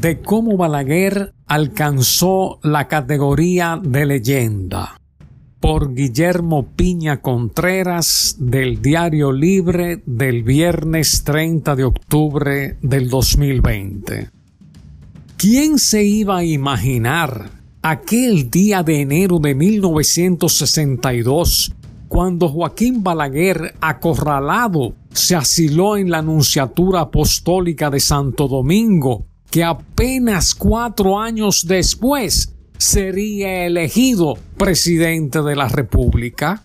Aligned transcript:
de 0.00 0.20
cómo 0.20 0.56
Balaguer 0.58 1.32
alcanzó 1.46 2.58
la 2.62 2.86
categoría 2.86 3.80
de 3.82 4.04
leyenda 4.04 5.00
por 5.58 5.94
Guillermo 5.94 6.66
Piña 6.76 7.22
Contreras 7.22 8.36
del 8.38 8.82
Diario 8.82 9.32
Libre 9.32 10.02
del 10.04 10.42
viernes 10.42 11.24
30 11.24 11.76
de 11.76 11.84
octubre 11.84 12.76
del 12.82 13.08
2020. 13.08 14.28
¿Quién 15.38 15.78
se 15.78 16.04
iba 16.04 16.36
a 16.38 16.44
imaginar 16.44 17.48
aquel 17.80 18.50
día 18.50 18.82
de 18.82 19.00
enero 19.00 19.38
de 19.38 19.54
1962 19.54 21.74
cuando 22.08 22.48
Joaquín 22.48 23.02
Balaguer, 23.02 23.74
acorralado, 23.80 24.94
se 25.10 25.34
asiló 25.34 25.96
en 25.96 26.10
la 26.10 26.18
Anunciatura 26.18 27.00
Apostólica 27.00 27.88
de 27.88 28.00
Santo 28.00 28.46
Domingo, 28.46 29.24
que 29.50 29.64
apenas 29.64 30.54
cuatro 30.54 31.18
años 31.18 31.66
después 31.66 32.54
sería 32.78 33.66
elegido 33.66 34.38
presidente 34.56 35.42
de 35.42 35.56
la 35.56 35.68
República? 35.68 36.62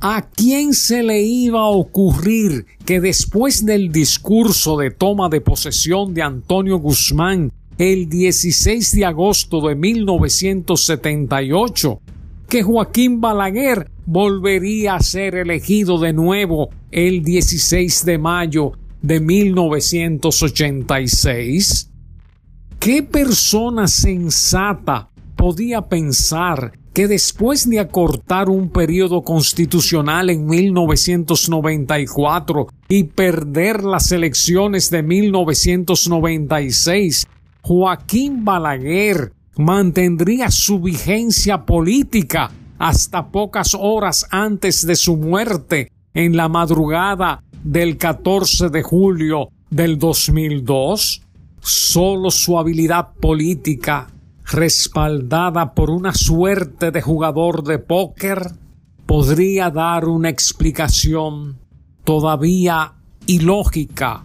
¿A 0.00 0.28
quién 0.30 0.74
se 0.74 1.02
le 1.02 1.22
iba 1.22 1.58
a 1.60 1.70
ocurrir 1.70 2.66
que 2.84 3.00
después 3.00 3.66
del 3.66 3.90
discurso 3.90 4.76
de 4.76 4.92
toma 4.92 5.28
de 5.28 5.40
posesión 5.40 6.14
de 6.14 6.22
Antonio 6.22 6.78
Guzmán 6.78 7.52
el 7.78 8.08
16 8.08 8.94
de 8.94 9.04
agosto 9.04 9.60
de 9.60 9.74
1978, 9.74 12.00
que 12.48 12.62
Joaquín 12.62 13.20
Balaguer 13.20 13.90
volvería 14.06 14.94
a 14.94 15.00
ser 15.00 15.34
elegido 15.36 15.98
de 15.98 16.12
nuevo 16.12 16.70
el 16.90 17.22
16 17.22 18.04
de 18.04 18.18
mayo 18.18 18.72
de 19.02 19.20
1986? 19.20 21.90
¿Qué 22.78 23.02
persona 23.02 23.88
sensata 23.88 25.10
podía 25.36 25.82
pensar 25.82 26.72
que 26.92 27.06
después 27.06 27.70
de 27.70 27.78
acortar 27.78 28.48
un 28.48 28.70
periodo 28.70 29.22
constitucional 29.22 30.30
en 30.30 30.46
1994 30.46 32.66
y 32.88 33.04
perder 33.04 33.84
las 33.84 34.10
elecciones 34.10 34.90
de 34.90 35.04
1996, 35.04 37.28
Joaquín 37.62 38.44
Balaguer 38.44 39.32
mantendría 39.56 40.50
su 40.50 40.80
vigencia 40.80 41.64
política 41.64 42.50
hasta 42.78 43.28
pocas 43.28 43.76
horas 43.78 44.26
antes 44.30 44.84
de 44.86 44.96
su 44.96 45.16
muerte 45.16 45.92
en 46.14 46.36
la 46.36 46.48
madrugada 46.48 47.44
del 47.62 47.96
14 47.96 48.68
de 48.70 48.82
julio 48.82 49.48
del 49.70 49.98
2002? 49.98 51.22
Solo 51.60 52.30
su 52.30 52.58
habilidad 52.58 53.14
política, 53.20 54.08
respaldada 54.44 55.74
por 55.74 55.90
una 55.90 56.14
suerte 56.14 56.90
de 56.90 57.02
jugador 57.02 57.64
de 57.64 57.78
póker, 57.78 58.52
podría 59.06 59.70
dar 59.70 60.06
una 60.06 60.28
explicación 60.28 61.58
todavía 62.04 62.94
ilógica 63.26 64.24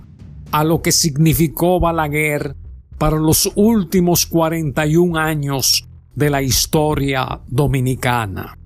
a 0.52 0.64
lo 0.64 0.82
que 0.82 0.92
significó 0.92 1.80
Balaguer 1.80 2.56
para 2.98 3.18
los 3.18 3.52
últimos 3.56 4.26
41 4.26 5.20
años 5.20 5.88
de 6.16 6.30
la 6.30 6.42
historia 6.42 7.42
dominicana. 7.48 8.58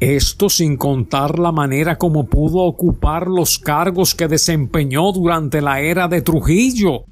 Esto 0.00 0.48
sin 0.48 0.76
contar 0.78 1.38
la 1.38 1.52
manera 1.52 1.98
como 1.98 2.24
pudo 2.24 2.60
ocupar 2.60 3.28
los 3.28 3.58
cargos 3.58 4.14
que 4.14 4.28
desempeñó 4.28 5.12
durante 5.12 5.60
la 5.60 5.82
era 5.82 6.08
de 6.08 6.22
Trujillo, 6.22 7.04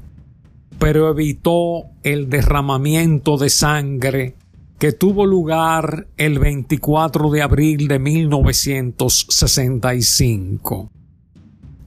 pero 0.78 1.10
evitó 1.10 1.86
el 2.04 2.30
derramamiento 2.30 3.38
de 3.38 3.50
sangre 3.50 4.36
que 4.78 4.92
tuvo 4.92 5.26
lugar 5.26 6.06
el 6.18 6.38
24 6.40 7.32
de 7.32 7.42
abril 7.42 7.88
de 7.88 7.98
1965. 8.00 10.92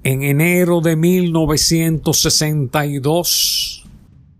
En 0.02 0.22
enero 0.22 0.80
de 0.80 0.96
1962 0.96 3.84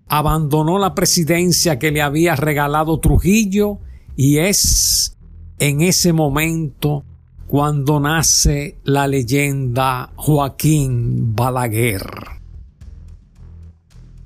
abandonó 0.09 0.79
la 0.79 0.95
presidencia 0.95 1.79
que 1.79 1.91
le 1.91 2.01
había 2.03 2.35
regalado 2.35 2.99
Trujillo 2.99 3.79
y 4.17 4.39
es 4.39 5.17
en 5.59 5.83
ese 5.83 6.13
momento 6.13 7.05
cuando 7.47 8.01
nace 8.01 8.79
la 8.85 9.07
leyenda 9.07 10.11
Joaquín 10.17 11.37
Balaguer. 11.37 12.07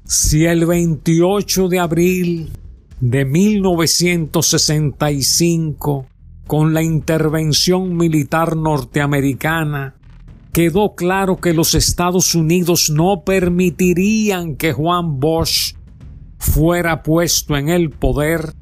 Si 0.04 0.46
el 0.46 0.66
28 0.66 1.68
de 1.68 1.78
abril 1.78 2.50
de 3.00 3.24
1965, 3.24 6.06
con 6.46 6.74
la 6.74 6.82
intervención 6.82 7.96
militar 7.96 8.56
norteamericana, 8.56 9.94
quedó 10.52 10.94
claro 10.94 11.36
que 11.36 11.54
los 11.54 11.74
Estados 11.74 12.34
Unidos 12.34 12.90
no 12.90 13.22
permitirían 13.24 14.56
que 14.56 14.72
Juan 14.72 15.20
Bosch 15.20 15.76
fuera 16.38 17.02
puesto 17.02 17.56
en 17.56 17.68
el 17.68 17.90
poder, 17.90 18.54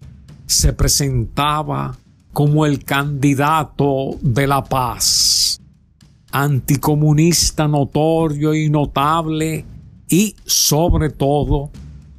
se 0.46 0.74
presentaba 0.74 1.98
como 2.34 2.66
el 2.66 2.84
candidato 2.84 4.18
de 4.22 4.48
la 4.48 4.64
paz. 4.64 5.38
anticomunista 6.34 7.68
notorio 7.68 8.54
y 8.54 8.70
notable 8.70 9.66
y, 10.08 10.34
sobre 10.46 11.10
todo, 11.10 11.72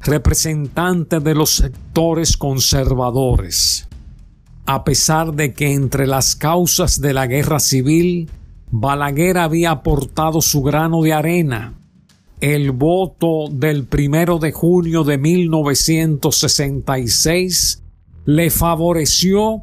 representante 0.03 1.21
de 1.21 1.35
los 1.35 1.51
sectores 1.51 2.37
conservadores. 2.37 3.89
A 4.67 4.85
pesar 4.85 5.35
de 5.35 5.55
que 5.55 5.73
entre 5.73 6.07
las 6.07 6.37
causas 6.37 7.01
de 7.01 7.13
la 7.13 7.27
guerra 7.27 7.61
civil, 7.61 8.31
Balaguer 8.71 9.39
había 9.39 9.71
aportado 9.71 10.41
su 10.41 10.63
grano 10.63 11.03
de 11.03 11.13
arena, 11.13 11.75
el 12.43 12.71
voto 12.73 13.47
del 13.53 13.85
primero 13.85 14.41
de 14.41 14.51
junio 14.51 15.05
de 15.05 15.17
1966 15.17 17.85
le 18.25 18.51
favoreció 18.51 19.63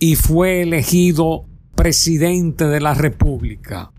y 0.00 0.16
fue 0.16 0.62
elegido 0.62 1.44
presidente 1.76 2.66
de 2.66 2.80
la 2.80 2.94
República. 2.94 3.92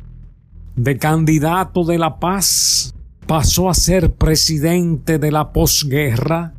De 0.75 0.98
candidato 0.98 1.86
de 1.86 1.98
la 1.98 2.19
paz 2.19 2.94
pasó 3.27 3.69
a 3.69 3.74
ser 3.74 4.13
presidente 4.15 5.19
de 5.19 5.31
la 5.31 5.51
posguerra 5.51 6.53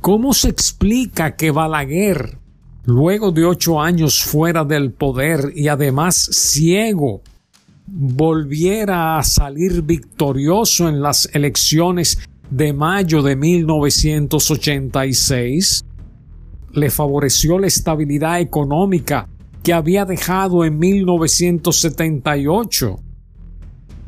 ¿Cómo 0.00 0.32
se 0.32 0.48
explica 0.48 1.36
que 1.36 1.50
Balaguer, 1.50 2.38
luego 2.86 3.30
de 3.30 3.44
ocho 3.44 3.82
años 3.82 4.22
fuera 4.22 4.64
del 4.64 4.92
poder 4.92 5.52
y 5.54 5.68
además 5.68 6.16
ciego 6.16 7.20
volviera 7.86 9.18
a 9.18 9.24
salir 9.24 9.82
victorioso 9.82 10.88
en 10.88 11.02
las 11.02 11.28
elecciones 11.34 12.26
de 12.48 12.72
mayo 12.72 13.20
de 13.20 13.36
1986, 13.36 15.84
le 16.72 16.90
favoreció 16.90 17.58
la 17.58 17.66
estabilidad 17.66 18.40
económica 18.40 19.28
que 19.62 19.74
había 19.74 20.06
dejado 20.06 20.64
en 20.64 20.78
1978. 20.78 23.00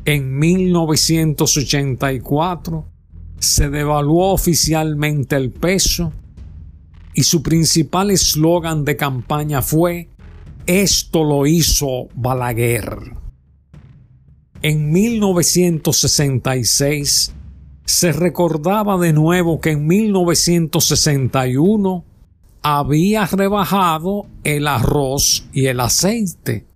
En 0.05 0.39
1984 0.39 2.87
se 3.37 3.69
devaluó 3.69 4.33
oficialmente 4.33 5.35
el 5.35 5.51
peso 5.51 6.11
y 7.13 7.21
su 7.23 7.43
principal 7.43 8.09
eslogan 8.09 8.83
de 8.83 8.97
campaña 8.97 9.61
fue 9.61 10.09
Esto 10.65 11.23
lo 11.23 11.45
hizo 11.45 12.07
Balaguer. 12.15 12.97
En 14.63 14.91
1966 14.91 17.33
se 17.85 18.11
recordaba 18.11 18.97
de 18.97 19.13
nuevo 19.13 19.59
que 19.59 19.69
en 19.71 19.85
1961 19.85 22.05
había 22.63 23.25
rebajado 23.25 24.27
el 24.43 24.67
arroz 24.67 25.47
y 25.51 25.65
el 25.65 25.79
aceite. 25.79 26.67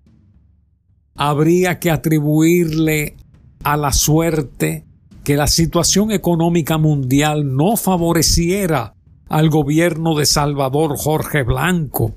Habría 1.16 1.80
que 1.80 1.92
atribuirle 1.92 3.16
a 3.64 3.78
la 3.78 3.94
suerte 3.94 4.86
que 5.24 5.38
la 5.38 5.48
situación 5.48 6.12
económica 6.12 6.78
mundial 6.78 7.56
no 7.56 7.78
favoreciera 7.78 8.96
al 9.30 9.50
gobierno 9.50 10.16
de 10.16 10.26
Salvador 10.26 10.98
Jorge 10.98 11.44
Blanco, 11.44 12.16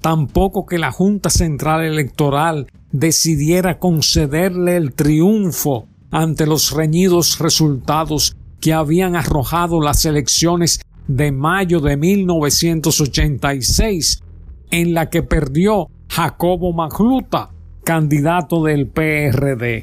tampoco 0.00 0.66
que 0.66 0.78
la 0.78 0.92
Junta 0.92 1.30
Central 1.30 1.84
Electoral 1.84 2.66
decidiera 2.92 3.78
concederle 3.78 4.76
el 4.76 4.92
triunfo 4.92 5.86
ante 6.10 6.46
los 6.46 6.72
reñidos 6.72 7.38
resultados 7.38 8.36
que 8.60 8.72
habían 8.72 9.14
arrojado 9.16 9.80
las 9.80 10.04
elecciones 10.04 10.80
de 11.06 11.30
mayo 11.32 11.80
de 11.80 11.96
1986, 11.96 14.22
en 14.70 14.92
la 14.94 15.08
que 15.08 15.22
perdió 15.22 15.88
Jacobo 16.08 16.74
Magluta, 16.74 17.50
candidato 17.88 18.62
del 18.64 18.86
PRD. 18.86 19.82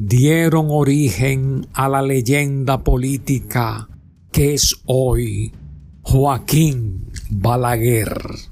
dieron 0.00 0.68
origen 0.70 1.66
a 1.74 1.86
la 1.86 2.00
leyenda 2.00 2.82
política 2.82 3.86
que 4.32 4.54
es 4.54 4.80
hoy 4.86 5.52
Joaquín 6.00 7.12
Balaguer. 7.28 8.49